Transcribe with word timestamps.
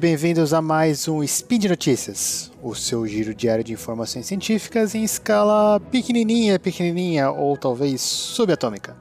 bem-vindos 0.00 0.54
a 0.54 0.62
mais 0.62 1.06
um 1.08 1.24
Speed 1.26 1.66
Notícias, 1.66 2.50
o 2.62 2.74
seu 2.74 3.06
giro 3.06 3.34
diário 3.34 3.62
de 3.62 3.74
informações 3.74 4.24
científicas 4.24 4.94
em 4.94 5.04
escala 5.04 5.78
pequenininha, 5.78 6.58
pequenininha 6.58 7.30
ou 7.30 7.54
talvez 7.54 8.00
subatômica. 8.00 8.96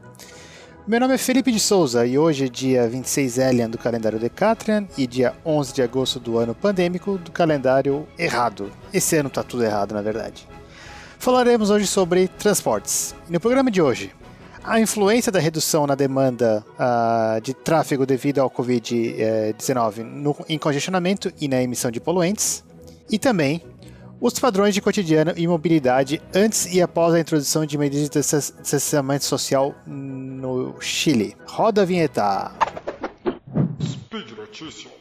Meu 0.85 0.99
nome 0.99 1.13
é 1.13 1.17
Felipe 1.17 1.53
de 1.53 1.59
Souza 1.59 2.05
e 2.05 2.17
hoje 2.17 2.47
é 2.47 2.49
dia 2.49 2.85
26 2.89 3.37
Elian 3.37 3.69
do 3.69 3.77
calendário 3.77 4.19
Decatrian 4.19 4.89
e 4.97 5.07
dia 5.07 5.33
11 5.45 5.73
de 5.73 5.81
agosto 5.81 6.19
do 6.19 6.37
ano 6.37 6.53
pandêmico 6.53 7.17
do 7.17 7.31
calendário 7.31 8.05
errado. 8.17 8.69
Esse 8.93 9.15
ano 9.15 9.29
tá 9.29 9.41
tudo 9.41 9.63
errado, 9.63 9.93
na 9.93 10.01
verdade. 10.01 10.45
Falaremos 11.17 11.69
hoje 11.69 11.87
sobre 11.87 12.27
transportes. 12.27 13.15
No 13.29 13.39
programa 13.39 13.71
de 13.71 13.81
hoje, 13.81 14.11
a 14.63 14.79
influência 14.79 15.31
da 15.31 15.39
redução 15.39 15.87
na 15.87 15.95
demanda 15.95 16.65
uh, 16.73 17.41
de 17.41 17.53
tráfego 17.53 18.05
devido 18.05 18.39
ao 18.39 18.49
Covid-19 18.49 20.45
em 20.47 20.57
congestionamento 20.57 21.31
e 21.39 21.47
na 21.47 21.61
emissão 21.61 21.89
de 21.89 21.99
poluentes, 21.99 22.63
e 23.09 23.17
também 23.17 23.63
os 24.21 24.37
padrões 24.37 24.73
de 24.73 24.81
cotidiano 24.81 25.33
e 25.35 25.47
mobilidade 25.47 26.21
antes 26.35 26.73
e 26.73 26.81
após 26.81 27.13
a 27.13 27.19
introdução 27.19 27.65
de 27.65 27.77
medidas 27.77 28.09
de 28.09 28.19
distanciamento 28.61 29.23
social 29.23 29.73
no 29.85 30.75
Chile. 30.81 31.35
Roda 31.47 31.83
a 31.83 31.85
vinheta. 31.85 32.51
Speed 33.81 34.31
Notícias. 34.37 34.99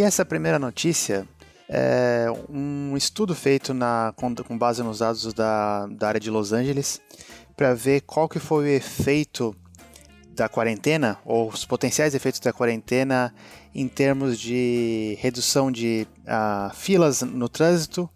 E 0.00 0.02
essa 0.02 0.24
primeira 0.24 0.58
notícia 0.58 1.28
é 1.68 2.24
um 2.48 2.96
estudo 2.96 3.34
feito 3.34 3.74
na, 3.74 4.14
com, 4.16 4.34
com 4.34 4.56
base 4.56 4.82
nos 4.82 5.00
dados 5.00 5.34
da, 5.34 5.86
da 5.88 6.08
área 6.08 6.18
de 6.18 6.30
Los 6.30 6.54
Angeles 6.54 7.02
para 7.54 7.74
ver 7.74 8.00
qual 8.00 8.26
que 8.26 8.38
foi 8.38 8.64
o 8.64 8.66
efeito 8.66 9.54
da 10.30 10.48
quarentena 10.48 11.18
ou 11.22 11.50
os 11.50 11.66
potenciais 11.66 12.14
efeitos 12.14 12.40
da 12.40 12.50
quarentena 12.50 13.34
em 13.74 13.86
termos 13.88 14.40
de 14.40 15.18
redução 15.20 15.70
de 15.70 16.08
uh, 16.20 16.74
filas 16.74 17.20
no 17.20 17.46
trânsito. 17.46 18.08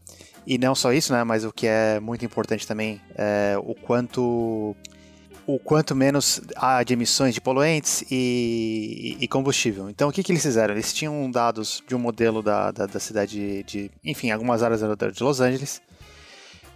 E 0.47 0.57
não 0.57 0.75
só 0.75 0.91
isso, 0.91 1.13
né, 1.13 1.23
mas 1.23 1.45
o 1.45 1.53
que 1.53 1.67
é 1.67 2.01
muito 2.01 2.25
importante 2.25 2.67
também 2.67 2.99
é 3.15 3.57
o 3.63 3.75
quanto 3.75 4.75
o 5.47 5.59
quanto 5.59 5.95
menos 5.95 6.41
há 6.57 6.83
de 6.83 6.95
emissões 6.95 7.35
de 7.35 7.41
poluentes 7.41 8.05
e, 8.11 9.17
e, 9.21 9.29
combustível. 9.29 9.91
Então, 9.91 10.09
o 10.09 10.13
que, 10.13 10.23
que 10.23 10.33
eles 10.33 10.43
fizeram? 10.43 10.75
Eles 10.75 10.93
tinham 10.93 11.31
dados 11.31 11.83
de 11.87 11.95
um 11.95 11.99
modelo 11.99 12.43
da, 12.43 12.71
da, 12.71 12.87
da 12.87 13.01
cidade 13.01 13.63
de, 13.65 13.91
enfim, 14.05 14.31
algumas 14.31 14.63
áreas 14.63 14.81
de 14.81 15.23
Los 15.23 15.41
Angeles 15.41 15.83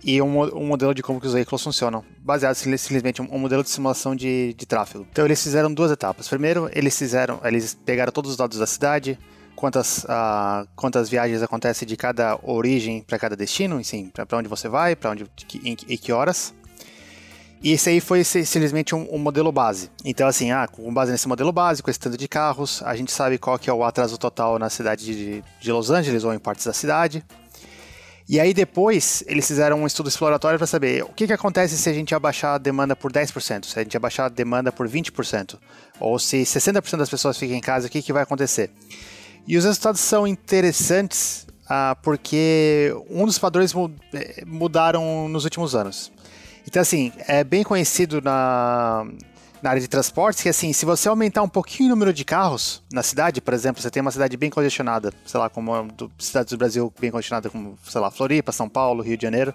e 0.04 0.20
um, 0.22 0.42
um, 0.56 0.66
modelo 0.66 0.94
de 0.94 1.02
como 1.02 1.20
que 1.20 1.26
os 1.26 1.32
veículos 1.32 1.62
funcionam, 1.62 2.04
baseado 2.20 2.54
simplesmente 2.54 3.20
um, 3.20 3.34
um 3.34 3.38
modelo 3.38 3.62
de 3.64 3.70
simulação 3.70 4.14
de, 4.14 4.54
de 4.54 4.66
tráfego. 4.66 5.06
Então, 5.10 5.24
eles 5.24 5.42
fizeram 5.42 5.72
duas 5.72 5.90
etapas. 5.90 6.28
Primeiro, 6.28 6.70
eles 6.72 6.96
fizeram, 6.96 7.40
eles 7.44 7.76
pegaram 7.84 8.12
todos 8.12 8.32
os 8.32 8.36
dados 8.36 8.58
da 8.58 8.66
cidade, 8.66 9.18
quantas, 9.56 10.04
uh, 10.04 10.68
quantas 10.76 11.08
viagens 11.08 11.42
acontecem 11.42 11.86
de 11.86 11.96
cada 11.96 12.38
origem 12.42 13.02
para 13.02 13.18
cada 13.18 13.34
destino, 13.34 13.78
assim, 13.78 14.08
para 14.08 14.38
onde 14.38 14.48
você 14.48 14.68
vai, 14.68 14.94
para 14.94 15.10
onde 15.10 15.26
e 15.88 15.98
que 15.98 16.12
horas. 16.12 16.54
E 17.62 17.72
esse 17.72 17.90
aí 17.90 18.00
foi 18.00 18.22
simplesmente 18.22 18.94
um, 18.94 19.06
um, 19.12 19.18
modelo 19.18 19.50
base. 19.50 19.90
Então, 20.04 20.28
assim, 20.28 20.52
ah, 20.52 20.68
com 20.68 20.92
base 20.94 21.10
nesse 21.10 21.26
modelo 21.26 21.52
básico, 21.52 21.90
esse 21.90 21.98
tanto 21.98 22.16
de 22.16 22.28
carros, 22.28 22.82
a 22.84 22.94
gente 22.94 23.10
sabe 23.10 23.36
qual 23.36 23.58
que 23.58 23.68
é 23.68 23.72
o 23.72 23.82
atraso 23.82 24.16
total 24.16 24.58
na 24.58 24.70
cidade 24.70 25.04
de, 25.04 25.44
de 25.60 25.72
Los 25.72 25.90
Angeles 25.90 26.22
ou 26.22 26.32
em 26.32 26.38
partes 26.38 26.66
da 26.66 26.72
cidade. 26.72 27.24
E 28.28 28.38
aí 28.38 28.52
depois 28.52 29.24
eles 29.26 29.46
fizeram 29.46 29.80
um 29.80 29.86
estudo 29.86 30.08
exploratório 30.08 30.58
para 30.58 30.66
saber 30.66 31.02
o 31.02 31.08
que, 31.08 31.26
que 31.26 31.32
acontece 31.32 31.78
se 31.78 31.88
a 31.88 31.94
gente 31.94 32.14
abaixar 32.14 32.56
a 32.56 32.58
demanda 32.58 32.94
por 32.94 33.10
10%, 33.10 33.64
se 33.64 33.78
a 33.78 33.82
gente 33.82 33.96
abaixar 33.96 34.26
a 34.26 34.28
demanda 34.28 34.70
por 34.70 34.86
20%, 34.86 35.58
ou 35.98 36.18
se 36.18 36.42
60% 36.42 36.98
das 36.98 37.08
pessoas 37.08 37.38
ficam 37.38 37.56
em 37.56 37.60
casa, 37.60 37.86
o 37.86 37.90
que, 37.90 38.02
que 38.02 38.12
vai 38.12 38.22
acontecer? 38.22 38.70
E 39.46 39.56
os 39.56 39.64
resultados 39.64 40.02
são 40.02 40.26
interessantes 40.26 41.46
ah, 41.66 41.96
porque 42.02 42.94
um 43.10 43.24
dos 43.26 43.38
padrões 43.38 43.74
eh, 44.14 44.42
mudaram 44.46 45.28
nos 45.28 45.44
últimos 45.44 45.74
anos. 45.74 46.12
Então, 46.68 46.82
assim, 46.82 47.10
é 47.26 47.42
bem 47.42 47.64
conhecido 47.64 48.20
na, 48.20 49.06
na 49.62 49.70
área 49.70 49.80
de 49.80 49.88
transportes 49.88 50.42
que, 50.42 50.50
assim, 50.50 50.70
se 50.74 50.84
você 50.84 51.08
aumentar 51.08 51.42
um 51.42 51.48
pouquinho 51.48 51.86
o 51.86 51.90
número 51.92 52.12
de 52.12 52.26
carros 52.26 52.82
na 52.92 53.02
cidade, 53.02 53.40
por 53.40 53.54
exemplo, 53.54 53.80
você 53.80 53.90
tem 53.90 54.02
uma 54.02 54.10
cidade 54.10 54.36
bem 54.36 54.50
congestionada, 54.50 55.10
sei 55.24 55.40
lá, 55.40 55.48
como 55.48 55.90
do, 55.90 56.12
cidades 56.18 56.50
do 56.52 56.58
Brasil 56.58 56.92
bem 57.00 57.10
congestionada, 57.10 57.48
como, 57.48 57.78
sei 57.88 57.98
lá, 57.98 58.10
Floripa, 58.10 58.52
São 58.52 58.68
Paulo, 58.68 59.02
Rio 59.02 59.16
de 59.16 59.22
Janeiro. 59.22 59.54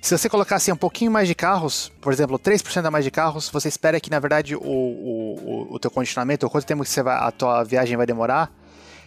Se 0.00 0.18
você 0.18 0.28
colocasse 0.28 0.68
assim, 0.68 0.72
um 0.72 0.76
pouquinho 0.76 1.12
mais 1.12 1.28
de 1.28 1.34
carros, 1.36 1.92
por 2.00 2.12
exemplo, 2.12 2.36
3% 2.36 2.86
a 2.86 2.90
mais 2.90 3.04
de 3.04 3.12
carros, 3.12 3.48
você 3.48 3.68
espera 3.68 4.00
que, 4.00 4.10
na 4.10 4.18
verdade, 4.18 4.56
o, 4.56 4.60
o, 4.64 5.68
o 5.70 5.78
teu 5.78 5.92
condicionamento, 5.92 6.44
ou 6.44 6.50
quanto 6.50 6.66
tempo 6.66 6.82
que 6.82 6.90
você 6.90 7.04
vai, 7.04 7.18
a 7.24 7.30
tua 7.30 7.62
viagem 7.62 7.96
vai 7.96 8.04
demorar, 8.04 8.50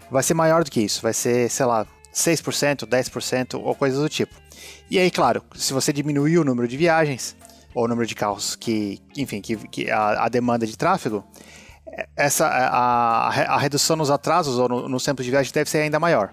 vai 0.10 0.24
ser 0.24 0.36
maior 0.36 0.64
do 0.64 0.72
que 0.72 0.80
isso. 0.80 1.02
Vai 1.02 1.14
ser, 1.14 1.50
sei 1.50 1.66
lá, 1.66 1.86
6%, 2.14 2.88
10% 2.88 3.62
ou 3.62 3.76
coisas 3.76 4.00
do 4.00 4.08
tipo. 4.08 4.45
E 4.90 5.00
aí, 5.00 5.10
claro, 5.10 5.44
se 5.56 5.74
você 5.74 5.92
diminuir 5.92 6.38
o 6.38 6.44
número 6.44 6.68
de 6.68 6.78
viagens, 6.78 7.36
ou 7.74 7.86
o 7.86 7.88
número 7.88 8.08
de 8.08 8.16
carros 8.16 8.56
que, 8.56 9.02
enfim, 9.18 9.42
que, 9.42 9.58
que 9.68 9.92
a, 9.92 10.26
a, 10.26 10.30
demanda 10.30 10.66
de 10.66 10.78
tráfego, 10.78 11.24
essa, 12.16 12.48
a, 12.48 13.28
a 13.28 13.58
redução 13.58 13.96
nos 13.96 14.10
atrasos 14.10 14.58
ou 14.58 14.70
no, 14.70 14.90
nos 14.90 15.04
tempos 15.04 15.26
de 15.26 15.32
viagem 15.32 15.52
deve 15.52 15.70
ser 15.70 15.80
ainda 15.80 16.00
maior. 16.00 16.32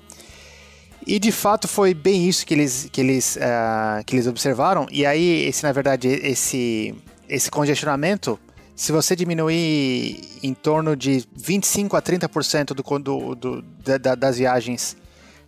E 1.04 1.18
de 1.18 1.32
fato 1.32 1.66
foi 1.66 1.94
bem 1.94 2.28
isso 2.28 2.46
que 2.46 2.54
eles, 2.54 2.88
que 2.92 3.00
eles, 3.00 3.36
uh, 3.36 4.04
que 4.04 4.14
eles 4.14 4.26
observaram. 4.26 4.86
E 4.90 5.04
aí, 5.04 5.46
esse, 5.46 5.64
na 5.64 5.72
verdade, 5.72 6.06
esse, 6.06 6.94
esse 7.28 7.50
congestionamento, 7.50 8.38
se 8.76 8.92
você 8.92 9.16
diminuir 9.16 10.20
em 10.42 10.54
torno 10.54 10.94
de 10.94 11.26
25 11.34 11.96
a 11.96 12.02
30% 12.02 12.66
do, 12.66 12.98
do, 12.98 13.34
do, 13.34 13.62
da, 13.98 14.14
das 14.14 14.38
viagens 14.38 14.96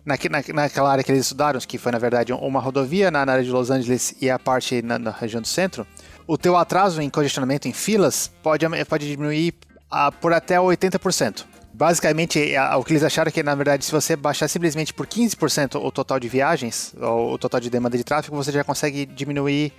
na, 0.05 0.15
naquela 0.53 0.91
área 0.91 1.03
que 1.03 1.11
eles 1.11 1.23
estudaram, 1.23 1.59
que 1.59 1.77
foi 1.77 1.91
na 1.91 1.97
verdade 1.97 2.31
uma 2.31 2.59
rodovia 2.59 3.09
na, 3.09 3.21
área 3.21 3.43
de 3.43 3.49
Los 3.49 3.71
Angeles 3.71 4.15
e 4.21 4.29
a 4.29 4.37
parte 4.37 4.81
na, 4.81 4.99
na, 4.99 5.11
região 5.11 5.41
do 5.41 5.47
centro, 5.47 5.85
o 6.27 6.37
teu 6.37 6.55
atraso 6.55 7.01
em 7.01 7.09
congestionamento 7.09 7.67
em 7.67 7.73
filas 7.73 8.31
pode, 8.43 8.65
pode 8.85 9.07
diminuir 9.07 9.55
a, 9.89 10.11
por 10.11 10.31
até 10.31 10.57
80%. 10.57 11.45
Basicamente, 11.73 12.53
o 12.77 12.83
que 12.85 12.93
eles 12.93 13.03
acharam 13.03 13.27
é 13.27 13.31
que, 13.31 13.43
na 13.43 13.53
verdade, 13.53 13.83
se 13.83 13.91
você 13.91 14.15
baixar 14.15 14.47
simplesmente 14.47 14.93
por 14.93 15.05
15% 15.05 15.75
o 15.83 15.91
total 15.91 16.21
de 16.21 16.29
viagens, 16.29 16.95
ou 17.01 17.33
o 17.33 17.37
total 17.37 17.59
de 17.59 17.69
demanda 17.69 17.97
de 17.97 18.03
tráfego, 18.03 18.33
você 18.33 18.49
já 18.49 18.63
consegue 18.63 19.05
diminuir 19.05 19.73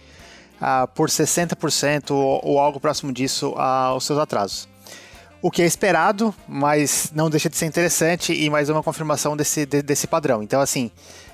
uh, 0.61 0.87
por 0.89 1.09
60% 1.09 2.11
ou, 2.11 2.41
ou, 2.45 2.59
algo 2.61 2.79
próximo 2.79 3.11
disso 3.11 3.55
uh, 3.57 3.97
os 3.97 4.05
seus 4.05 4.19
atrasos 4.19 4.69
o 5.43 5.51
que 5.51 5.63
é 5.63 5.67
esperado, 5.67 6.35
mas 6.49 7.13
não 7.15 7.31
deixa 7.31 7.49
de 7.49 7.57
ser 7.57 7.67
interessante 7.67 8.33
e 8.33 8.49
mais 8.51 8.69
uma 8.69 8.83
confirmação 8.83 9.37
desse, 9.37 9.67
de, 9.67 9.83
desse 9.83 10.07
padrão. 10.07 10.43
Então, 10.43 10.61
assim, 10.61 10.91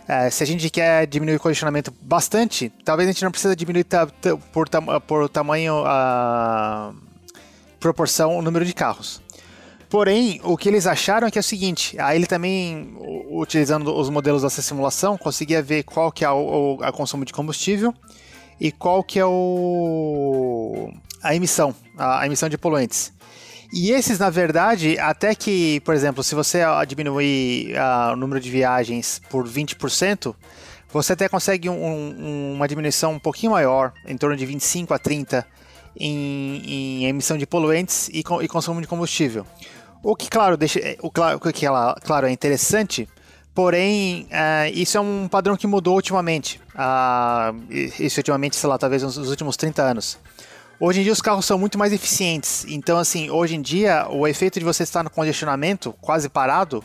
é, 0.09 0.29
se 0.31 0.43
a 0.43 0.47
gente 0.47 0.69
quer 0.69 1.07
diminuir 1.07 1.37
o 1.37 1.41
condicionamento 1.41 1.93
bastante, 2.03 2.73
talvez 2.85 3.09
a 3.09 3.13
gente 3.13 3.25
não 3.25 3.31
precisa 3.31 3.55
diminuir 3.55 3.87
por, 4.53 4.69
por 5.01 5.29
tamanho, 5.29 5.83
a 5.87 6.93
proporção, 7.79 8.37
o 8.37 8.43
número 8.43 8.65
de 8.65 8.75
carros. 8.75 9.23
Porém, 9.89 10.41
o 10.43 10.57
que 10.57 10.69
eles 10.69 10.87
acharam 10.87 11.27
é 11.27 11.31
que 11.31 11.39
é 11.39 11.41
o 11.41 11.45
seguinte, 11.45 12.01
aí 12.01 12.17
ele 12.17 12.27
também, 12.27 12.97
utilizando 13.31 13.95
os 13.95 14.09
modelos 14.09 14.41
dessa 14.41 14.63
simulação, 14.63 15.19
conseguia 15.19 15.63
ver 15.63 15.83
qual 15.83 16.11
que 16.11 16.25
é 16.25 16.31
o, 16.31 16.79
o 16.79 16.83
a 16.83 16.91
consumo 16.91 17.27
de 17.27 17.33
combustível 17.33 17.95
e 18.59 18.73
qual 18.73 19.05
que 19.05 19.19
é 19.19 19.27
o, 19.27 20.91
a 21.23 21.35
emissão, 21.35 21.75
a, 21.99 22.21
a 22.21 22.27
emissão 22.27 22.49
de 22.49 22.57
poluentes. 22.57 23.13
E 23.73 23.91
esses, 23.91 24.19
na 24.19 24.29
verdade, 24.29 24.99
até 24.99 25.35
que, 25.35 25.81
por 25.81 25.95
exemplo, 25.95 26.23
se 26.23 26.35
você 26.35 26.61
diminuir 26.87 27.75
uh, 27.75 28.13
o 28.13 28.17
número 28.17 28.39
de 28.39 28.51
viagens 28.51 29.21
por 29.31 29.49
20%, 29.49 30.35
você 30.93 31.15
até 31.15 31.27
consegue 31.27 31.71
um, 31.71 31.75
um, 31.75 32.53
uma 32.55 32.69
diminuição 32.69 33.15
um 33.15 33.19
pouquinho 33.19 33.53
maior, 33.53 33.95
em 34.07 34.17
torno 34.17 34.37
de 34.37 34.45
25 34.45 34.93
a 34.93 34.99
30 34.99 35.47
em, 35.97 36.63
em 36.67 37.05
emissão 37.07 37.39
de 37.39 37.47
poluentes 37.47 38.11
e, 38.11 38.19
e, 38.19 38.49
consumo 38.49 38.79
de 38.79 38.87
combustível. 38.87 39.47
O 40.03 40.15
que, 40.15 40.29
claro, 40.29 40.59
deixa, 40.59 40.79
o, 41.01 41.11
claro, 41.11 41.39
o 41.39 41.53
que 41.53 41.65
ela, 41.65 41.97
claro, 42.05 42.27
é 42.27 42.31
interessante, 42.31 43.09
porém, 43.55 44.25
uh, 44.25 44.71
isso 44.75 44.99
é 44.99 45.01
um 45.01 45.29
padrão 45.29 45.57
que 45.57 45.67
mudou 45.67 45.95
ultimamente. 45.95 46.61
Uh, 46.75 47.73
isso 47.99 48.21
ultimamente, 48.21 48.55
sei 48.57 48.69
lá, 48.69 48.77
talvez 48.77 49.03
nos 49.03 49.17
últimos 49.17 49.57
30 49.57 49.83
anos. 49.83 50.19
Hoje 50.79 51.01
em 51.01 51.03
dia 51.05 51.13
os 51.13 51.21
carros 51.21 51.45
são 51.45 51.59
muito 51.59 51.79
mais 51.79 51.93
eficientes. 51.93 52.65
Então, 52.69 52.99
assim, 52.99 53.31
hoje 53.31 53.55
em 53.55 53.63
dia, 53.63 54.07
o 54.11 54.27
efeito 54.27 54.59
de 54.59 54.65
você 54.65 54.83
estar 54.83 55.03
no 55.03 55.11
congestionamento, 55.11 55.95
quase 56.01 56.29
parado, 56.29 56.83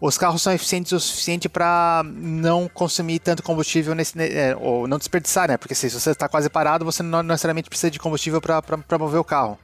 os 0.00 0.18
carros 0.18 0.42
são 0.42 0.52
eficientes 0.52 0.92
o 0.92 1.00
suficiente 1.00 1.48
para 1.48 2.02
não 2.04 2.68
consumir 2.68 3.18
tanto 3.20 3.42
combustível 3.42 3.94
nesse, 3.94 4.20
é, 4.20 4.56
ou 4.60 4.86
não 4.86 4.98
desperdiçar, 4.98 5.48
né? 5.48 5.56
Porque 5.56 5.74
se 5.74 5.88
você 5.88 6.10
está 6.10 6.28
quase 6.28 6.48
parado, 6.50 6.84
você 6.84 7.02
não 7.02 7.22
necessariamente 7.22 7.68
precisa 7.68 7.90
de 7.90 7.98
combustível 7.98 8.40
para 8.40 8.98
mover 8.98 9.20
o 9.20 9.24
carro. 9.24 9.58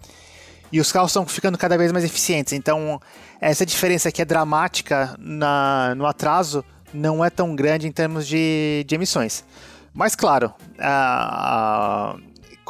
E 0.73 0.81
os 0.81 0.91
carros 0.93 1.11
estão 1.11 1.27
ficando 1.27 1.59
cada 1.59 1.77
vez 1.77 1.93
mais 1.93 2.05
eficientes. 2.05 2.53
Então, 2.53 3.01
essa 3.41 3.67
diferença 3.67 4.11
que 4.11 4.23
é 4.23 4.25
dramática 4.25 5.15
na, 5.19 5.95
no 5.97 6.07
atraso 6.07 6.65
não 6.95 7.25
é 7.25 7.31
tão 7.31 7.55
grande 7.55 7.87
em 7.87 7.93
termos 7.93 8.27
de, 8.27 8.85
de 8.87 8.95
emissões. 8.95 9.45
Mas 9.93 10.15
claro, 10.15 10.55
uh, 10.79 12.21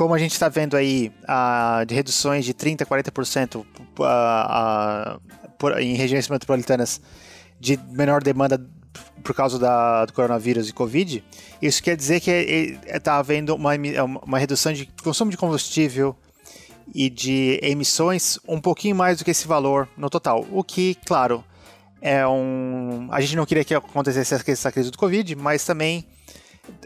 como 0.00 0.14
a 0.14 0.19
gente 0.19 0.32
está 0.32 0.49
vendo 0.49 0.79
aí 0.79 1.12
de 1.87 1.94
reduções 1.94 2.47
de 2.47 2.55
30%, 2.55 2.87
40% 2.87 3.67
uh, 3.99 5.79
em 5.79 5.94
regiões 5.94 6.26
metropolitanas 6.26 7.02
de 7.61 7.76
menor 7.91 8.23
demanda 8.23 8.58
por 9.23 9.35
causa 9.35 9.58
da, 9.58 10.06
do 10.06 10.14
coronavírus 10.14 10.70
e 10.70 10.73
Covid, 10.73 11.23
isso 11.61 11.82
quer 11.82 11.99
dizer 11.99 12.19
que 12.20 12.79
está 12.87 13.19
havendo 13.19 13.55
uma, 13.55 13.73
uma 14.25 14.38
redução 14.38 14.73
de 14.73 14.88
consumo 15.05 15.31
de 15.31 15.37
combustível 15.37 16.17
e 16.94 17.11
de 17.11 17.61
emissões 17.62 18.38
um 18.49 18.58
pouquinho 18.58 18.97
mais 18.97 19.19
do 19.19 19.25
que 19.26 19.31
esse 19.31 19.47
valor 19.47 19.87
no 19.99 20.08
total. 20.08 20.47
O 20.50 20.64
que, 20.64 20.97
claro, 21.05 21.44
é 22.00 22.26
um. 22.26 23.06
A 23.11 23.20
gente 23.20 23.37
não 23.37 23.44
queria 23.44 23.67
que 23.67 23.75
acontecesse 23.75 24.32
essa 24.32 24.73
crise 24.73 24.91
do 24.91 24.97
Covid, 24.97 25.37
mas 25.37 25.62
também 25.62 26.06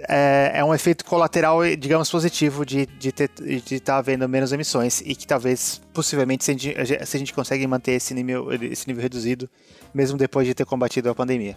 é, 0.09 0.53
é, 0.55 0.65
um 0.65 0.75
efeito 0.75 1.05
colateral, 1.05 1.61
digamos, 1.77 2.11
positivo 2.11 2.65
de 2.65 2.89
estar 3.03 3.29
de 3.65 3.81
tá 3.81 3.97
havendo 3.97 4.29
menos 4.29 4.53
emissões 4.53 5.01
e 5.01 5.15
que 5.15 5.27
talvez, 5.27 5.81
possivelmente, 5.93 6.45
se 6.45 6.51
a 6.51 6.55
gente, 6.55 7.07
se 7.07 7.17
a 7.17 7.19
gente 7.19 7.33
consegue 7.33 7.67
manter 7.67 7.93
esse 7.93 8.15
nível, 8.15 8.53
esse 8.53 8.87
nível 8.87 9.03
reduzido, 9.03 9.49
mesmo 9.93 10.17
depois 10.19 10.47
de 10.47 10.55
ter 10.55 10.65
combatido 10.65 11.11
a 11.11 11.15
pandemia. 11.15 11.57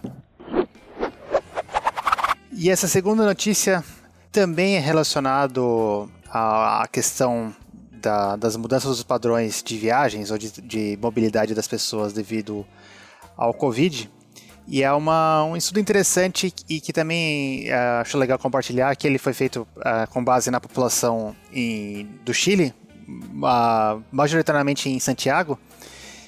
E 2.52 2.70
essa 2.70 2.88
segunda 2.88 3.24
notícia 3.24 3.84
também 4.32 4.76
é 4.76 4.80
relacionado 4.80 6.10
à, 6.30 6.82
à 6.82 6.88
questão 6.88 7.54
da, 7.92 8.36
das 8.36 8.56
mudanças 8.56 8.90
dos 8.90 9.02
padrões 9.02 9.62
de 9.62 9.76
viagens 9.76 10.30
ou 10.30 10.38
de, 10.38 10.50
de 10.62 10.98
mobilidade 11.00 11.54
das 11.54 11.68
pessoas 11.68 12.12
devido 12.12 12.66
ao 13.36 13.52
Covid. 13.52 14.10
E 14.70 14.82
é 14.82 14.92
uma, 14.92 15.44
um 15.44 15.56
estudo 15.56 15.80
interessante 15.80 16.52
e 16.68 16.78
que 16.78 16.92
também 16.92 17.70
uh, 17.70 18.02
acho 18.02 18.18
legal 18.18 18.38
compartilhar, 18.38 18.94
que 18.96 19.06
ele 19.06 19.16
foi 19.16 19.32
feito 19.32 19.66
uh, 19.78 20.06
com 20.10 20.22
base 20.22 20.50
na 20.50 20.60
população 20.60 21.34
em, 21.50 22.06
do 22.22 22.34
Chile, 22.34 22.74
uh, 23.08 24.02
majoritariamente 24.12 24.90
em 24.90 25.00
Santiago, 25.00 25.58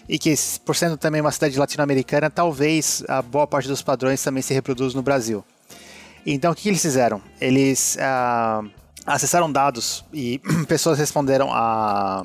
e 0.09 0.19
que, 0.19 0.35
por 0.65 0.75
sendo 0.75 0.97
também 0.97 1.21
uma 1.21 1.31
cidade 1.31 1.59
latino-americana, 1.59 2.31
talvez 2.31 3.05
a 3.07 3.21
boa 3.21 3.47
parte 3.47 3.69
dos 3.69 3.83
padrões 3.83 4.23
também 4.23 4.43
se 4.43 4.55
reproduz 4.55 4.95
no 4.95 5.03
Brasil. 5.03 5.45
Então, 6.25 6.53
o 6.53 6.55
que, 6.55 6.71
eles 6.71 6.81
fizeram? 6.81 7.21
Eles 7.39 7.99
acessaram 9.07 9.53
dados 9.53 10.03
e 10.15 10.41
pessoas 10.67 10.99
responderam 10.99 11.51
a 11.53 12.25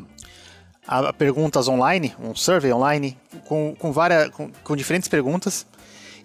a 0.87 1.11
perguntas 1.11 1.67
online, 1.67 2.15
um 2.19 2.35
survey 2.35 2.71
online, 2.71 3.17
com, 3.45 3.75
com, 3.75 3.91
várias, 3.91 4.29
com, 4.29 4.51
com 4.63 4.75
diferentes 4.75 5.09
perguntas, 5.09 5.65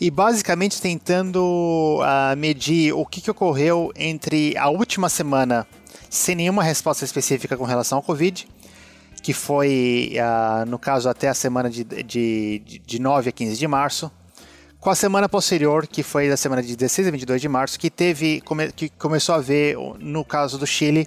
e 0.00 0.10
basicamente 0.10 0.80
tentando 0.80 1.98
uh, 2.00 2.34
medir 2.36 2.94
o 2.94 3.04
que, 3.04 3.20
que 3.20 3.30
ocorreu 3.30 3.92
entre 3.94 4.56
a 4.56 4.70
última 4.70 5.10
semana 5.10 5.66
sem 6.08 6.34
nenhuma 6.34 6.62
resposta 6.62 7.04
específica 7.04 7.56
com 7.56 7.64
relação 7.64 7.98
ao 7.98 8.02
Covid, 8.02 8.48
que 9.22 9.34
foi, 9.34 10.14
uh, 10.16 10.64
no 10.64 10.78
caso, 10.78 11.08
até 11.08 11.28
a 11.28 11.34
semana 11.34 11.68
de, 11.68 11.84
de, 11.84 12.80
de 12.84 12.98
9 12.98 13.28
a 13.28 13.32
15 13.32 13.56
de 13.56 13.68
março, 13.68 14.10
com 14.80 14.88
a 14.88 14.94
semana 14.94 15.28
posterior, 15.28 15.86
que 15.86 16.02
foi 16.02 16.30
da 16.30 16.36
semana 16.38 16.62
de 16.62 16.74
16 16.74 17.08
a 17.08 17.10
22 17.10 17.40
de 17.42 17.48
março, 17.48 17.78
que 17.78 17.90
teve 17.90 18.42
que 18.74 18.88
começou 18.88 19.34
a 19.34 19.38
ver, 19.38 19.76
no 19.98 20.24
caso 20.24 20.56
do 20.56 20.66
Chile, 20.66 21.06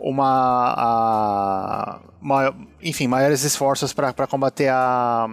uma, 0.00 0.74
a, 0.78 1.98
uma 2.22 2.54
enfim, 2.80 3.08
maiores 3.08 3.42
esforços 3.42 3.92
para 3.92 4.26
combater 4.28 4.68
a, 4.68 5.28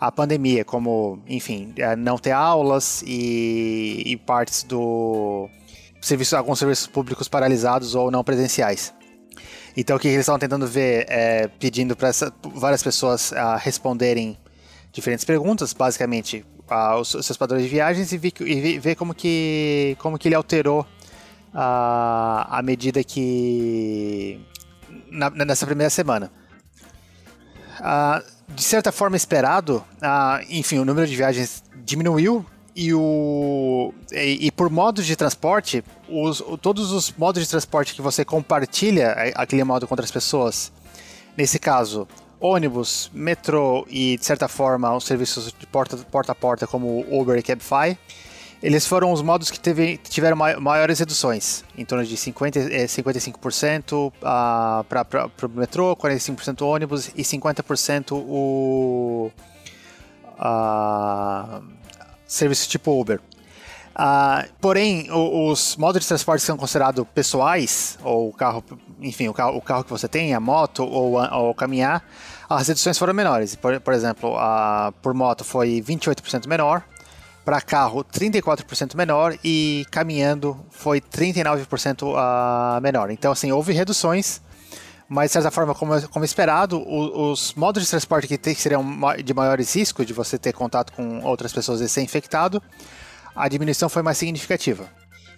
a 0.00 0.10
pandemia, 0.10 0.64
como, 0.64 1.22
enfim, 1.28 1.74
é, 1.76 1.94
não 1.94 2.16
ter 2.16 2.30
aulas 2.30 3.02
e, 3.06 4.02
e 4.06 4.16
partes 4.16 4.62
do 4.62 5.46
serviço, 6.00 6.34
alguns 6.34 6.58
serviços 6.58 6.86
públicos 6.86 7.28
paralisados 7.28 7.94
ou 7.94 8.10
não 8.10 8.24
presenciais. 8.24 8.94
Então, 9.76 9.96
o 9.96 10.00
que 10.00 10.08
eles 10.08 10.20
estavam 10.20 10.38
tentando 10.38 10.66
ver 10.66 11.04
é 11.06 11.48
pedindo 11.48 11.94
para 11.94 12.10
várias 12.54 12.82
pessoas 12.82 13.30
uh, 13.32 13.58
responderem 13.58 14.38
diferentes 14.90 15.24
perguntas, 15.24 15.74
basicamente 15.74 16.46
uh, 16.70 16.98
os, 16.98 17.10
seus 17.10 17.36
padrões 17.36 17.62
de 17.62 17.68
viagens 17.68 18.10
e 18.10 18.16
ver, 18.16 18.32
e 18.40 18.78
ver 18.78 18.94
como, 18.94 19.14
que, 19.14 19.96
como 20.00 20.18
que 20.18 20.28
ele 20.28 20.34
alterou 20.34 20.86
à, 21.52 22.58
à 22.58 22.62
medida 22.62 23.04
que. 23.04 24.40
Na, 25.10 25.28
nessa 25.30 25.66
primeira 25.66 25.90
semana. 25.90 26.32
Ah, 27.80 28.22
de 28.54 28.62
certa 28.62 28.90
forma 28.92 29.16
esperado, 29.16 29.84
ah, 30.00 30.40
enfim, 30.48 30.78
o 30.78 30.84
número 30.84 31.06
de 31.06 31.16
viagens 31.16 31.62
diminuiu 31.84 32.44
e, 32.74 32.94
o, 32.94 33.92
e, 34.12 34.46
e, 34.46 34.50
por 34.50 34.70
modos 34.70 35.06
de 35.06 35.16
transporte, 35.16 35.84
os, 36.08 36.42
todos 36.60 36.92
os 36.92 37.12
modos 37.12 37.42
de 37.42 37.48
transporte 37.48 37.94
que 37.94 38.02
você 38.02 38.24
compartilha 38.24 39.12
aquele 39.34 39.64
modo 39.64 39.86
com 39.86 39.94
outras 39.94 40.10
pessoas, 40.10 40.72
nesse 41.36 41.58
caso, 41.58 42.06
ônibus, 42.40 43.10
metrô 43.12 43.86
e, 43.88 44.16
de 44.16 44.24
certa 44.24 44.48
forma, 44.48 44.94
os 44.96 45.04
serviços 45.04 45.54
de 45.58 45.66
porta, 45.66 45.96
porta 45.96 46.32
a 46.32 46.34
porta 46.34 46.66
como 46.66 47.04
Uber 47.10 47.38
e 47.38 47.42
Cabify, 47.42 47.98
eles 48.62 48.86
foram 48.86 49.10
os 49.12 49.22
modos 49.22 49.50
que 49.50 49.58
teve, 49.58 49.96
tiveram 49.96 50.36
maiores 50.36 50.98
reduções, 50.98 51.64
em 51.78 51.84
torno 51.84 52.04
de 52.04 52.16
50, 52.16 52.60
55% 52.60 54.12
para 54.20 55.30
o 55.42 55.48
metrô, 55.48 55.96
45% 55.96 56.62
ônibus 56.62 57.08
e 57.16 57.22
50% 57.22 58.12
o 58.12 59.30
uh, 60.38 61.62
serviço 62.26 62.68
tipo 62.68 63.00
Uber. 63.00 63.20
Uh, 63.90 64.48
porém, 64.60 65.08
os 65.10 65.76
modos 65.76 66.02
de 66.02 66.08
transporte 66.08 66.42
são 66.42 66.56
considerados 66.56 67.04
pessoais, 67.14 67.98
ou 68.02 68.28
o 68.28 68.32
carro, 68.32 68.62
enfim, 69.00 69.28
o 69.28 69.34
carro, 69.34 69.56
o 69.56 69.60
carro 69.60 69.84
que 69.84 69.90
você 69.90 70.06
tem, 70.06 70.34
a 70.34 70.40
moto 70.40 70.84
ou, 70.84 71.14
ou 71.14 71.54
caminhar, 71.54 72.04
as 72.48 72.68
reduções 72.68 72.98
foram 72.98 73.14
menores. 73.14 73.56
Por, 73.56 73.80
por 73.80 73.94
exemplo, 73.94 74.36
uh, 74.36 74.92
por 75.02 75.14
moto 75.14 75.44
foi 75.44 75.82
28% 75.82 76.46
menor, 76.46 76.84
para 77.50 77.60
carro 77.60 78.04
34% 78.04 78.94
menor 78.94 79.36
e 79.42 79.84
caminhando 79.90 80.64
foi 80.70 81.00
39% 81.00 82.04
uh, 82.04 82.80
menor. 82.80 83.10
Então, 83.10 83.32
assim, 83.32 83.50
houve 83.50 83.72
reduções, 83.72 84.40
mas 85.08 85.30
de 85.30 85.32
certa 85.32 85.50
forma, 85.50 85.74
como, 85.74 86.00
como 86.10 86.24
esperado, 86.24 86.80
os, 86.80 87.50
os 87.50 87.54
modos 87.54 87.82
de 87.82 87.90
transporte 87.90 88.28
que, 88.28 88.38
tem, 88.38 88.54
que 88.54 88.60
seriam 88.60 88.84
de 89.24 89.34
maiores 89.34 89.74
riscos 89.74 90.06
de 90.06 90.12
você 90.12 90.38
ter 90.38 90.52
contato 90.52 90.92
com 90.92 91.24
outras 91.24 91.52
pessoas 91.52 91.80
e 91.80 91.88
ser 91.88 92.02
infectado, 92.02 92.62
a 93.34 93.48
diminuição 93.48 93.88
foi 93.88 94.02
mais 94.02 94.16
significativa. 94.16 94.88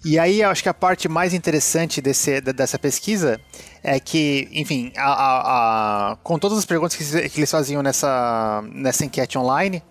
E 0.05 0.19
aí, 0.19 0.43
acho 0.43 0.63
que 0.63 0.69
a 0.69 0.75
parte 0.75 1.09
mais 1.09 1.33
interessante 1.33 2.03
desse, 2.03 2.43
dessa 2.43 2.79
pesquisa 2.79 3.41
é 3.83 3.99
que, 3.99 4.51
enfim, 4.53 4.93
a, 4.99 5.13
a, 5.13 6.11
a, 6.13 6.17
com 6.17 6.39
todas 6.39 6.59
as 6.59 6.67
perguntas 6.67 6.95
que, 6.95 7.31
que 7.31 7.41
eles 7.41 7.51
faziam 7.51 7.83
nessa, 7.83 8.63
nessa 8.71 9.03
enquete 9.03 9.39
online, 9.39 9.83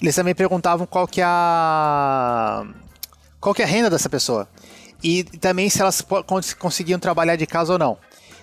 eles 0.00 0.14
também 0.14 0.34
perguntavam 0.34 0.86
qual 0.86 1.06
que 1.06 1.20
é 1.20 1.24
a 1.26 2.64
qual 3.40 3.54
que 3.54 3.62
é 3.62 3.64
a 3.64 3.68
renda 3.68 3.90
dessa 3.90 4.08
pessoa 4.08 4.48
e 5.02 5.22
também 5.22 5.68
se 5.68 5.82
elas 5.82 6.02
conseguiam 6.58 6.98
trabalhar 6.98 7.36
de 7.36 7.46
casa 7.46 7.74
ou 7.74 7.78
não. 7.78 7.98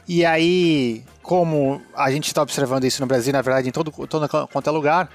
E 0.08 0.24
aí, 0.24 1.04
como 1.24 1.82
a 1.96 2.12
gente 2.12 2.28
está 2.28 2.42
observando 2.42 2.86
isso 2.86 3.02
no 3.02 3.08
Brasil, 3.08 3.34
na 3.34 3.42
verdade, 3.42 3.68
em 3.68 3.72
todo, 3.72 3.92
todo 4.08 4.30
quanto 4.48 4.70
é 4.70 4.72
lugar, 4.72 5.10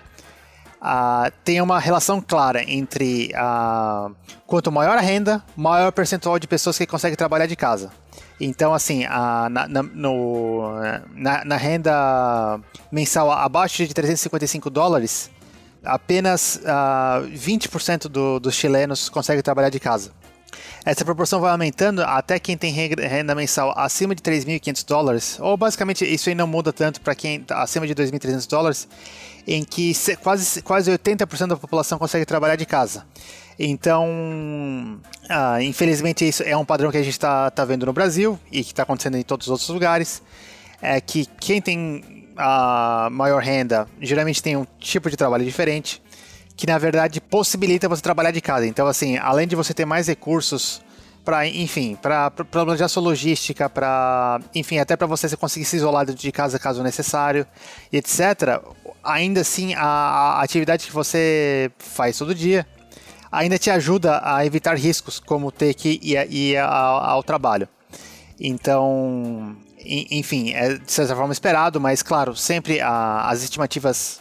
uh, 0.80 1.30
tem 1.44 1.60
uma 1.60 1.78
relação 1.78 2.20
clara 2.20 2.62
entre 2.68 3.32
uh, 3.34 4.14
quanto 4.46 4.72
maior 4.72 4.98
a 4.98 5.00
renda, 5.00 5.42
maior 5.56 5.92
percentual 5.92 6.38
de 6.38 6.48
pessoas 6.48 6.78
que 6.78 6.86
conseguem 6.86 7.16
trabalhar 7.16 7.46
de 7.46 7.54
casa. 7.54 7.90
Então, 8.40 8.74
assim, 8.74 9.04
uh, 9.04 9.48
na, 9.48 9.68
na, 9.68 9.82
no, 9.82 10.72
na, 11.14 11.44
na 11.44 11.56
renda 11.56 12.60
mensal 12.90 13.30
abaixo 13.30 13.86
de 13.86 13.94
355 13.94 14.68
dólares, 14.68 15.30
apenas 15.86 16.56
uh, 16.56 16.68
ah, 16.68 17.22
20% 17.32 18.08
do, 18.08 18.38
dos 18.38 18.54
chilenos 18.54 19.08
conseguem 19.08 19.42
trabalhar 19.42 19.70
de 19.70 19.80
casa. 19.80 20.10
Essa 20.84 21.04
proporção 21.04 21.40
vai 21.40 21.50
aumentando 21.50 22.02
até 22.02 22.38
quem 22.38 22.56
tem 22.56 22.72
renda 22.72 23.34
mensal 23.34 23.72
acima 23.76 24.14
de 24.14 24.22
3.500 24.22 24.86
dólares, 24.86 25.36
ou 25.40 25.56
basicamente 25.56 26.04
isso 26.04 26.28
aí 26.28 26.34
não 26.34 26.46
muda 26.46 26.72
tanto 26.72 27.00
para 27.00 27.14
quem 27.14 27.40
está 27.40 27.60
acima 27.60 27.86
de 27.86 27.94
2.300 27.94 28.48
dólares, 28.48 28.88
em 29.46 29.64
que 29.64 29.92
quase, 30.22 30.62
quase 30.62 30.90
80% 30.90 31.48
da 31.48 31.56
população 31.56 31.98
consegue 31.98 32.24
trabalhar 32.24 32.56
de 32.56 32.64
casa. 32.64 33.04
Então, 33.58 35.00
ah, 35.28 35.62
infelizmente, 35.62 36.26
isso 36.28 36.42
é 36.42 36.56
um 36.56 36.64
padrão 36.64 36.90
que 36.90 36.98
a 36.98 37.02
gente 37.02 37.12
está 37.12 37.50
tá 37.50 37.64
vendo 37.64 37.86
no 37.86 37.92
Brasil 37.92 38.38
e 38.52 38.62
que 38.62 38.72
está 38.72 38.82
acontecendo 38.82 39.16
em 39.16 39.22
todos 39.22 39.46
os 39.46 39.50
outros 39.50 39.68
lugares. 39.70 40.22
É 40.80 41.00
que 41.00 41.26
quem 41.40 41.60
tem 41.60 42.15
a 42.36 43.08
maior 43.10 43.42
renda 43.42 43.88
geralmente 44.00 44.42
tem 44.42 44.56
um 44.56 44.66
tipo 44.78 45.10
de 45.10 45.16
trabalho 45.16 45.44
diferente, 45.44 46.02
que 46.56 46.66
na 46.66 46.78
verdade 46.78 47.20
possibilita 47.20 47.88
você 47.88 48.02
trabalhar 48.02 48.30
de 48.30 48.40
casa. 48.40 48.66
Então, 48.66 48.86
assim, 48.86 49.16
além 49.18 49.46
de 49.46 49.56
você 49.56 49.74
ter 49.74 49.84
mais 49.84 50.06
recursos 50.06 50.82
para, 51.24 51.46
enfim, 51.46 51.96
para 52.00 52.30
planejar 52.30 52.88
sua 52.88 53.02
logística, 53.02 53.68
para, 53.68 54.40
enfim, 54.54 54.78
até 54.78 54.96
para 54.96 55.06
você 55.06 55.36
conseguir 55.36 55.64
se 55.64 55.76
isolar 55.76 56.06
de 56.06 56.32
casa 56.32 56.58
caso 56.58 56.82
necessário, 56.82 57.46
etc. 57.92 58.62
Ainda 59.02 59.40
assim, 59.40 59.74
a, 59.74 59.82
a 59.82 60.42
atividade 60.42 60.86
que 60.86 60.92
você 60.92 61.70
faz 61.78 62.16
todo 62.16 62.34
dia 62.34 62.66
ainda 63.30 63.58
te 63.58 63.70
ajuda 63.70 64.20
a 64.22 64.46
evitar 64.46 64.76
riscos, 64.76 65.18
como 65.18 65.50
ter 65.50 65.74
que 65.74 66.00
ir, 66.02 66.32
ir 66.32 66.58
ao, 66.58 67.04
ao 67.04 67.22
trabalho. 67.22 67.68
Então, 68.40 69.56
enfim, 70.10 70.52
é 70.52 70.74
de 70.74 70.90
certa 70.90 71.14
forma 71.14 71.32
esperado, 71.32 71.80
mas 71.80 72.02
claro, 72.02 72.34
sempre 72.34 72.80
a, 72.80 73.28
as 73.28 73.42
estimativas. 73.42 74.20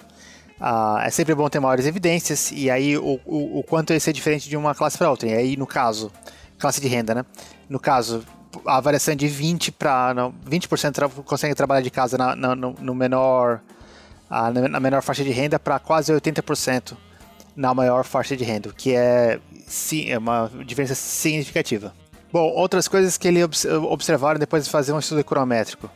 A, 0.59 1.03
é 1.05 1.09
sempre 1.09 1.35
bom 1.35 1.49
ter 1.49 1.59
maiores 1.59 1.85
evidências, 1.85 2.51
e 2.51 2.69
aí 2.69 2.97
o, 2.97 3.19
o, 3.25 3.59
o 3.59 3.63
quanto 3.63 3.91
ia 3.91 3.99
ser 3.99 4.13
diferente 4.13 4.47
de 4.47 4.55
uma 4.55 4.73
classe 4.73 4.97
para 4.97 5.09
outra. 5.09 5.27
E 5.27 5.33
aí, 5.33 5.57
no 5.57 5.67
caso, 5.67 6.11
classe 6.57 6.79
de 6.79 6.87
renda, 6.87 7.13
né? 7.13 7.25
No 7.67 7.79
caso, 7.79 8.23
a 8.65 8.79
variação 8.79 9.13
é 9.13 9.15
de 9.15 9.27
20 9.27 9.71
para 9.71 10.13
20% 10.47 10.91
tra 10.91 11.09
consegue 11.09 11.55
trabalhar 11.55 11.81
de 11.81 11.89
casa 11.89 12.17
na, 12.17 12.35
na, 12.35 12.55
no, 12.55 12.75
no, 12.79 12.95
menor 12.95 13.61
a, 14.29 14.51
na 14.51 14.79
menor 14.79 15.01
faixa 15.01 15.23
de 15.23 15.31
renda 15.31 15.59
para 15.59 15.79
quase 15.79 16.13
80% 16.13 16.95
na 17.55 17.73
maior 17.73 18.03
faixa 18.03 18.35
de 18.35 18.43
renda, 18.43 18.71
que 18.75 18.93
é 18.93 19.39
sim 19.67 20.09
é 20.09 20.17
uma 20.17 20.51
diferença 20.65 20.95
significativa. 20.95 21.93
Bom, 22.35 22.51
outras 22.53 22.85
coisas 22.89 23.17
que 23.17 23.29
ele 23.29 23.39
observaram 23.89 24.37
depois 24.37 24.65
de 24.65 24.69
fazer 24.69 24.91
um 24.91 24.99
estudo 24.99 25.21
econométrico. 25.21 25.89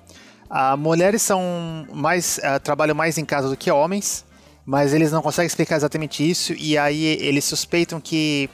Uh, 0.50 0.78
mulheres 0.78 1.22
são 1.22 1.86
mais 1.92 2.38
uh, 2.38 2.58
trabalham 2.62 2.96
mais 2.96 3.18
em 3.18 3.26
casa 3.26 3.50
do 3.50 3.58
que 3.58 3.70
homens, 3.70 4.24
mas 4.66 4.94
eles 4.94 5.12
não 5.12 5.22
conseguem 5.22 5.48
explicar 5.48 5.76
exatamente 5.76 6.24
isso 6.24 6.54
e 6.54 6.78
aí 6.78 7.04
eles 7.04 7.44
suspeitam 7.44 8.00
que 8.00 8.50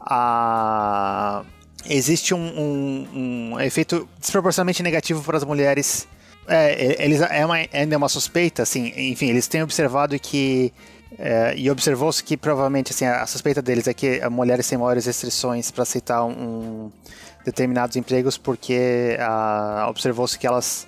uh, 0.00 1.46
existe 1.88 2.34
um, 2.34 2.40
um, 2.40 3.08
um, 3.54 3.60
efeito 3.60 4.08
desproporcionalmente 4.18 4.82
negativo 4.82 5.22
para 5.22 5.36
as 5.36 5.44
mulheres. 5.44 6.08
É, 6.48 7.04
eles 7.04 7.20
é 7.20 7.46
uma, 7.46 7.54
ainda 7.72 7.94
é 7.94 7.96
uma 7.96 8.08
suspeita, 8.08 8.64
assim, 8.64 8.92
enfim, 8.96 9.26
eles 9.26 9.46
têm 9.46 9.62
observado 9.62 10.18
que 10.18 10.72
é, 11.18 11.54
e 11.56 11.70
observou-se 11.70 12.22
que 12.22 12.36
provavelmente 12.36 12.92
assim, 12.92 13.04
a 13.04 13.26
suspeita 13.26 13.60
deles 13.60 13.86
é 13.86 13.94
que 13.94 14.26
mulheres 14.28 14.68
têm 14.68 14.78
maiores 14.78 15.06
restrições 15.06 15.70
para 15.70 15.82
aceitar 15.82 16.24
um, 16.24 16.30
um, 16.30 16.92
determinados 17.44 17.96
empregos 17.96 18.38
porque 18.38 19.16
observou-se 19.88 20.38
que 20.38 20.46
elas 20.46 20.86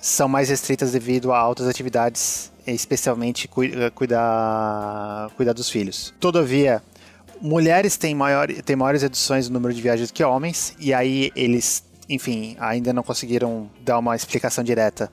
são 0.00 0.28
mais 0.28 0.48
restritas 0.48 0.92
devido 0.92 1.32
a 1.32 1.38
altas 1.38 1.66
atividades, 1.66 2.52
especialmente 2.66 3.48
cu 3.48 3.62
cuidar, 3.94 5.30
cuidar 5.36 5.52
dos 5.52 5.68
filhos. 5.68 6.14
Todavia, 6.20 6.82
mulheres 7.40 7.96
têm, 7.96 8.14
maior, 8.14 8.48
têm 8.48 8.76
maiores 8.76 9.02
reduções 9.02 9.48
no 9.48 9.54
número 9.54 9.74
de 9.74 9.82
viagens 9.82 10.10
que 10.10 10.22
homens, 10.22 10.74
e 10.78 10.94
aí 10.94 11.32
eles, 11.34 11.82
enfim, 12.08 12.56
ainda 12.60 12.92
não 12.92 13.02
conseguiram 13.02 13.68
dar 13.84 13.98
uma 13.98 14.14
explicação 14.14 14.62
direta 14.62 15.10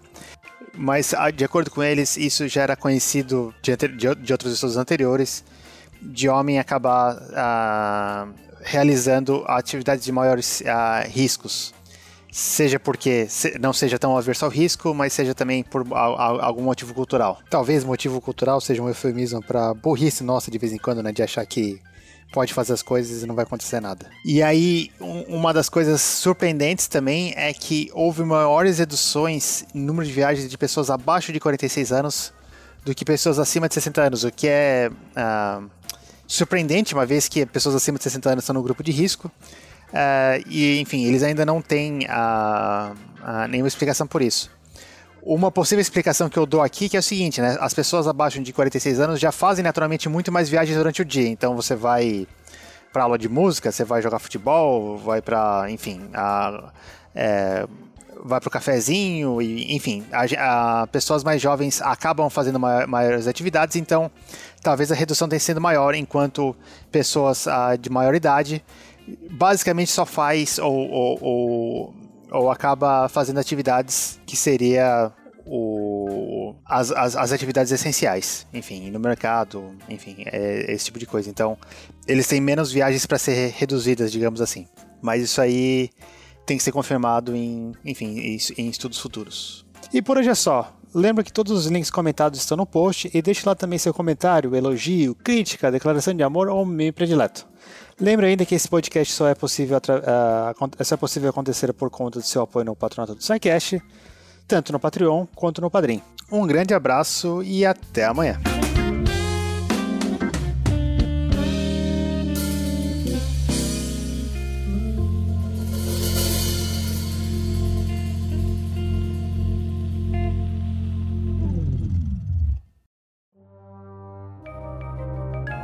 mas 0.76 1.14
ah, 1.14 1.30
de 1.30 1.44
acordo 1.44 1.70
com 1.70 1.84
eles, 1.84 2.18
isso 2.18 2.48
já 2.48 2.64
era 2.64 2.76
conhecido 2.76 3.54
de, 3.62 3.76
de, 3.76 4.16
de 4.16 4.32
outros 4.32 4.54
estudos 4.54 4.78
anteriores, 4.78 5.44
de 6.02 6.28
homem 6.28 6.60
acabar 6.60 7.22
ah, 7.36 8.28
realizando 8.62 9.44
atividades 9.48 10.04
de 10.04 10.12
maiores 10.12 10.64
ah, 10.66 11.04
riscos. 11.08 11.74
Seja 12.32 12.80
porque 12.80 13.28
não 13.60 13.72
seja 13.72 14.00
tão 14.00 14.18
averso 14.18 14.44
ao 14.44 14.50
risco, 14.50 14.92
mas 14.92 15.14
seja 15.14 15.36
também 15.36 15.62
por 15.62 15.86
algum 15.94 16.64
motivo 16.64 16.92
cultural. 16.92 17.40
Talvez 17.48 17.84
motivo 17.84 18.20
cultural 18.20 18.60
seja 18.60 18.82
um 18.82 18.88
eufemismo 18.88 19.40
para 19.40 19.72
burrice 19.76 20.24
nossa 20.24 20.50
de 20.50 20.58
vez 20.58 20.74
em 20.74 20.80
quando, 20.80 21.04
né? 21.04 21.12
De 21.12 21.22
achar 21.22 21.46
que 21.46 21.80
pode 22.34 22.54
fazer 22.54 22.74
as 22.74 22.82
coisas 22.82 23.22
e 23.22 23.28
não 23.28 23.36
vai 23.36 23.44
acontecer 23.44 23.80
nada. 23.80 24.10
E 24.26 24.42
aí, 24.42 24.90
um, 25.00 25.38
uma 25.38 25.54
das 25.54 25.70
coisas 25.70 26.02
surpreendentes 26.02 26.88
também 26.88 27.32
é 27.38 27.54
que 27.54 27.92
houve 27.94 28.24
maiores 28.24 28.80
reduções 28.80 29.64
em 29.74 29.80
número 29.80 30.06
de 30.06 30.12
viagens 30.12 30.50
de 30.50 30.58
pessoas 30.58 30.90
abaixo 30.90 31.32
de 31.32 31.40
46 31.40 31.92
anos 31.92 32.34
do 32.84 32.94
que 32.94 33.06
pessoas 33.06 33.38
acima 33.38 33.68
de 33.68 33.76
60 33.76 34.02
anos, 34.02 34.24
o 34.24 34.32
que 34.32 34.48
é 34.48 34.90
uh, 34.92 35.70
surpreendente, 36.28 36.94
uma 36.96 37.06
vez 37.06 37.30
que 37.30 37.46
pessoas 37.46 37.76
acima 37.76 37.98
de 38.00 38.04
60 38.04 38.30
anos 38.32 38.44
estão 38.44 38.56
no 38.56 38.64
grupo 38.64 38.84
de 38.84 38.92
risco. 38.92 39.32
Uh, 39.90 40.44
e, 40.48 40.82
enfim, 40.82 41.06
eles 41.06 41.22
ainda 41.22 41.46
não 41.46 41.62
têm 41.62 42.00
uh, 42.06 43.48
nenhuma 43.48 43.68
explicação 43.68 44.08
por 44.08 44.24
isso. 44.24 44.50
Uma 45.26 45.50
possível 45.50 45.82
explicação 45.82 46.28
que 46.28 46.38
eu 46.38 46.46
dou 46.46 46.62
aqui 46.62 46.90
que 46.90 46.98
é 46.98 47.00
o 47.00 47.04
seguinte, 47.04 47.40
né? 47.40 47.58
As 47.62 47.74
pessoas 47.74 48.08
abaixo 48.08 48.42
de 48.42 48.52
46 48.52 49.00
anos 49.00 49.20
já 49.22 49.32
fazem 49.32 49.64
naturalmente 49.64 50.10
muito 50.10 50.34
mais 50.34 50.50
viagens 50.50 50.78
durante 50.78 51.02
o 51.02 51.06
dia. 51.06 51.30
Então 51.30 51.56
você 51.56 51.76
vai 51.76 52.28
para 52.92 53.04
aula 53.04 53.18
de 53.18 53.30
música, 53.30 53.72
você 53.72 53.86
vai 53.86 54.02
jogar 54.02 54.20
futebol, 54.20 54.98
vai 54.98 55.22
para, 55.22 55.66
enfim, 55.70 56.10
a, 56.14 56.72
é, 57.16 57.66
vai 58.22 58.42
para 58.42 58.48
o 58.50 58.52
cafezinho 58.52 59.42
e, 59.42 59.74
enfim, 59.74 60.06
a, 60.12 60.82
a, 60.82 60.88
pessoas 60.88 61.24
mais 61.24 61.42
jovens 61.42 61.82
acabam 61.82 62.30
fazendo 62.30 62.60
maiores 62.60 63.26
atividades, 63.26 63.78
então 63.78 64.12
talvez 64.62 64.92
a 64.92 64.96
redução 64.96 65.28
tenha 65.28 65.40
sido 65.40 65.60
maior, 65.60 65.96
enquanto 65.96 66.56
pessoas 66.92 67.48
a, 67.48 67.78
de 67.78 67.90
maior 67.90 68.14
idade 68.14 68.64
basicamente 69.32 69.92
só 69.92 70.06
faz 70.06 70.60
ou, 70.60 70.90
ou, 70.90 71.18
ou 71.22 71.94
ou 72.34 72.50
acaba 72.50 73.08
fazendo 73.08 73.40
atividades 73.40 74.20
que 74.26 74.36
seria 74.36 75.12
o, 75.46 76.56
as, 76.66 76.92
as, 76.92 77.16
as, 77.16 77.32
atividades 77.32 77.72
essenciais, 77.72 78.48
enfim, 78.52 78.90
no 78.90 79.00
mercado, 79.00 79.76
enfim, 79.88 80.24
é, 80.26 80.72
esse 80.74 80.86
tipo 80.86 80.98
de 80.98 81.06
coisa. 81.06 81.30
Então, 81.30 81.58
eles 82.08 82.28
têm 82.28 82.42
menos 82.42 82.72
viagens 82.72 83.06
para 83.06 83.20
ser 83.20 83.52
reduzidas, 83.52 84.12
digamos 84.12 84.42
assim. 84.42 84.68
Mas 85.02 85.22
isso 85.22 85.40
aí 85.40 85.92
tem 86.46 86.58
que 86.58 86.64
ser 86.64 86.72
confirmado 86.72 87.36
em, 87.36 87.74
enfim, 87.86 88.18
em, 88.18 88.38
em 88.58 88.70
estudos 88.70 89.00
futuros. 89.00 89.66
E 89.94 90.02
por 90.02 90.18
hoje 90.18 90.30
é 90.30 90.36
só. 90.36 90.74
Lembra 90.94 91.24
que 91.24 91.34
todos 91.34 91.52
os 91.52 91.66
links 91.66 91.90
comentados 91.90 92.40
estão 92.40 92.56
no 92.56 92.66
post 92.66 93.10
e 93.14 93.22
deixe 93.22 93.48
lá 93.48 93.56
também 93.56 93.80
seu 93.80 93.94
comentário, 93.94 94.56
elogio, 94.56 95.16
crítica, 95.16 95.72
declaração 95.72 96.14
de 96.14 96.24
amor 96.24 96.48
ou 96.48 96.66
meme 96.66 96.92
predileto. 96.92 97.48
Lembra 98.00 98.28
ainda 98.28 98.46
que 98.46 98.56
esse 98.56 98.68
podcast 98.68 99.14
só 99.14 99.28
é 99.28 99.36
possível, 99.36 99.78
uh, 99.78 100.84
só 100.84 100.96
é 100.96 100.98
possível 100.98 101.30
acontecer 101.30 101.72
por 101.74 101.90
conta 101.90 102.20
do 102.20 102.26
seu 102.26 102.42
apoio 102.42 102.66
no 102.66 102.76
patronato 102.76 103.16
do 103.16 103.24
SciCast, 103.24 103.82
tanto 104.48 104.72
no 104.72 104.80
Patreon 104.80 105.26
quanto 105.36 105.62
no 105.62 105.70
Padrim. 105.70 106.02
Um 106.32 106.48
grande 106.48 106.74
abraço 106.74 107.44
e 107.44 107.66
até 107.66 108.06
amanhã. 108.06 108.40